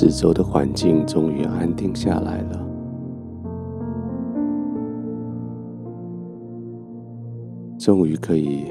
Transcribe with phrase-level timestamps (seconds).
[0.00, 2.66] 四周的环境终于安定下来了，
[7.76, 8.66] 终于可以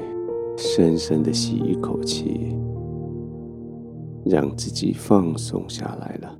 [0.56, 2.56] 深深的吸一口气，
[4.24, 6.38] 让自己放松下来了。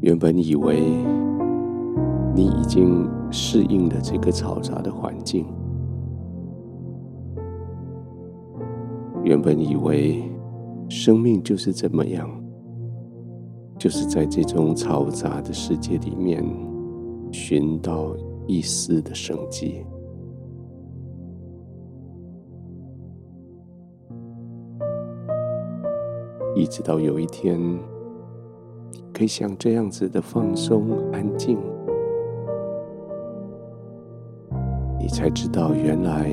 [0.00, 0.80] 原本以为
[2.34, 5.44] 你已经适应了这个嘈杂的环境。
[9.24, 10.22] 原本以为
[10.88, 12.28] 生命就是这么样，
[13.78, 16.44] 就是在这种嘈杂的世界里面
[17.30, 18.14] 寻到
[18.46, 19.86] 一丝的生机，
[26.54, 27.58] 一直到有一天，
[29.14, 31.56] 可以像这样子的放松安静，
[34.98, 36.30] 你才知道原来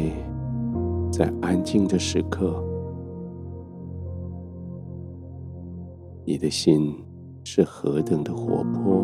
[1.11, 2.65] 在安静的时刻。
[6.29, 6.95] 你的心
[7.43, 9.03] 是何等的活泼，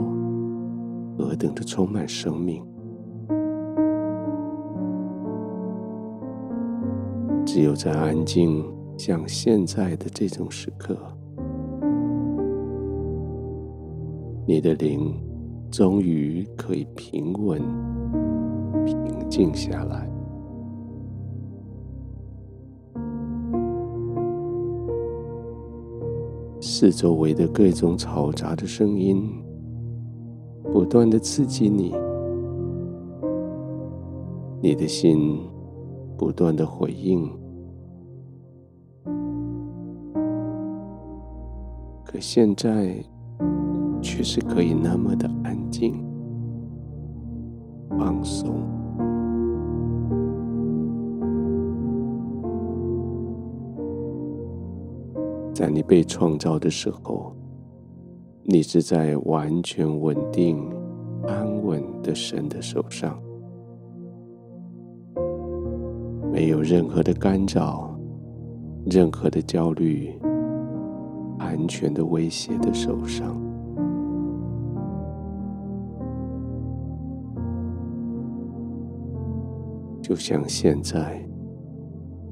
[1.18, 2.64] 何等的充满生命。
[7.44, 8.64] 只有在安静，
[8.96, 10.96] 像现在的这种时刻，
[14.46, 15.12] 你的灵
[15.72, 17.60] 终于可以平稳、
[18.86, 20.15] 平静下来。
[26.68, 29.24] 四周围的各种嘈杂的声音，
[30.64, 31.94] 不断的刺激你，
[34.64, 35.40] 你的心
[36.18, 37.30] 不断的回应，
[42.04, 42.96] 可现在
[44.02, 46.04] 却是可以那么的安静、
[47.92, 48.65] 放松。
[55.56, 57.34] 在你被创造的时候，
[58.44, 60.70] 你是在完全稳定、
[61.26, 63.18] 安稳的神的手上，
[66.30, 67.98] 没有任何的干扰，
[68.86, 70.12] 任何的焦虑，
[71.40, 73.34] 安全的威胁的手上，
[80.02, 81.26] 就像现在，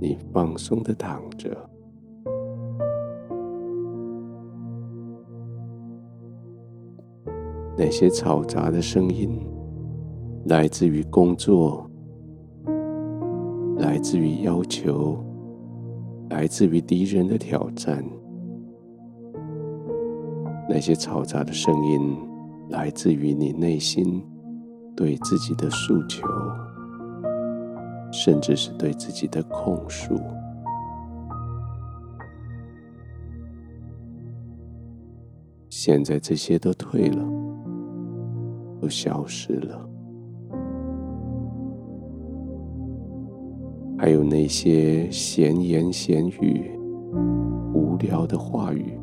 [0.02, 1.73] 你放松的躺着。
[7.76, 9.40] 那些嘈杂的声音，
[10.46, 11.90] 来自于工作，
[13.78, 15.18] 来自于要求，
[16.30, 18.04] 来自于敌人的挑战。
[20.70, 22.16] 那些嘈杂的声音，
[22.70, 24.24] 来自于你内心
[24.96, 26.28] 对自己的诉求，
[28.12, 30.16] 甚至是对自己的控诉。
[35.70, 37.33] 现在这些都退了。
[38.84, 39.90] 都消失了，
[43.98, 46.70] 还有那些闲言闲语、
[47.74, 49.00] 无聊的话语、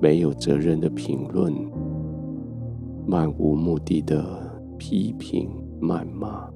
[0.00, 1.52] 没有责任的评论、
[3.04, 4.24] 漫无目的的
[4.78, 6.48] 批评、谩骂，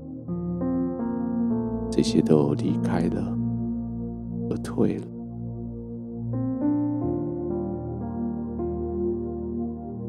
[1.91, 3.37] 这些都离开了，
[4.51, 5.16] 而退了。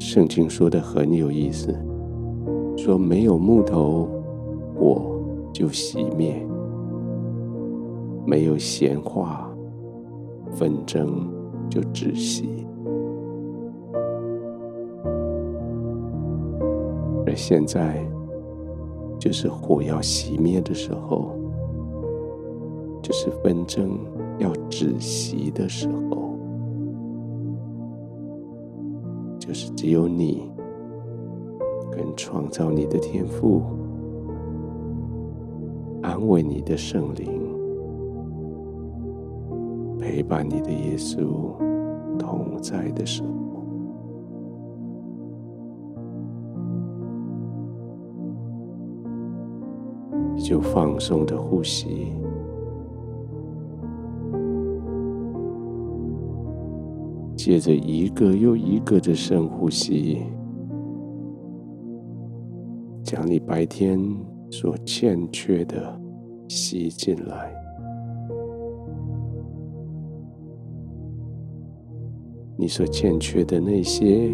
[0.07, 1.77] 圣经说的很有意思，
[2.77, 4.07] 说没有木头，
[4.73, 5.01] 火
[5.51, 6.47] 就熄灭；
[8.25, 9.53] 没有闲话，
[10.49, 11.29] 纷争
[11.69, 12.65] 就止息。
[17.25, 18.01] 而现在，
[19.19, 21.31] 就是火要熄灭的时候，
[23.01, 23.99] 就是纷争
[24.39, 26.26] 要止息的时候。
[29.47, 30.51] 就是只有你
[31.89, 33.61] 跟创造你的天赋，
[36.01, 37.41] 安慰你的圣灵，
[39.97, 41.21] 陪伴你的耶稣
[42.19, 43.29] 同在的时候，
[50.35, 52.11] 就放松的呼吸。
[57.47, 60.21] 借着一个又一个的深呼吸，
[63.01, 63.97] 将你白天
[64.51, 65.97] 所欠缺的
[66.49, 67.55] 吸进来。
[72.57, 74.29] 你所欠缺的那些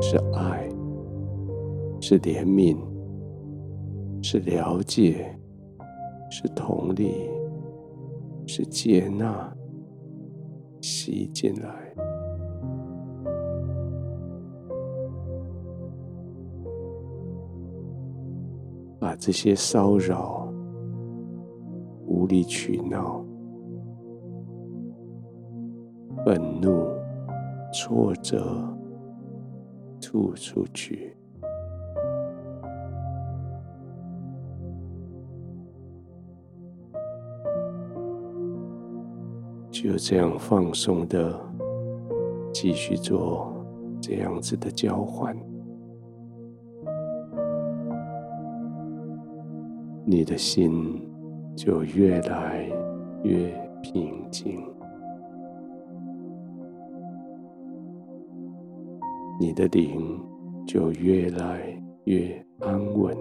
[0.00, 0.66] 是爱，
[2.00, 2.78] 是怜悯，
[4.22, 5.38] 是了解，
[6.30, 7.28] 是同理，
[8.46, 9.54] 是接纳，
[10.80, 11.94] 吸进来，
[19.18, 20.48] 这些骚扰、
[22.06, 23.24] 无理取闹、
[26.24, 26.86] 愤怒、
[27.72, 28.64] 挫折
[30.00, 31.18] 吐出去。
[39.70, 41.38] 就这样放松的
[42.52, 43.52] 继续做
[44.00, 45.36] 这样子的交换，
[50.10, 50.98] 你的心
[51.54, 52.66] 就越来
[53.24, 53.46] 越
[53.82, 54.58] 平静，
[59.38, 60.18] 你的灵
[60.66, 61.60] 就越来
[62.04, 63.14] 越安稳。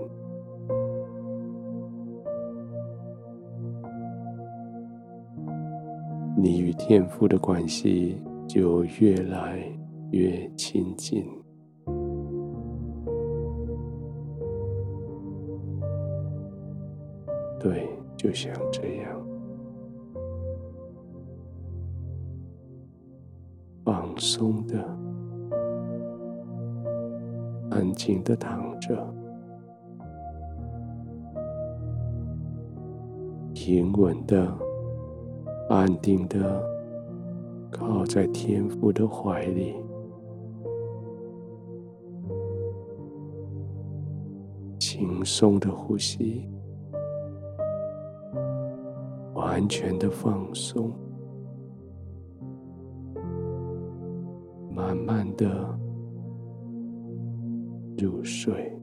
[6.38, 8.16] 你与天父的关系
[8.48, 9.60] 就越来
[10.12, 11.26] 越亲近。
[18.28, 19.26] 就像这样，
[23.86, 24.84] 放松的、
[27.70, 29.14] 安静的躺着，
[33.54, 34.54] 平稳的。
[35.70, 36.62] 安定的
[37.70, 39.76] 靠在天父的怀里，
[44.80, 46.48] 轻松的呼吸，
[49.58, 50.92] 完全的放松，
[54.72, 55.76] 慢慢的
[57.98, 58.77] 入睡。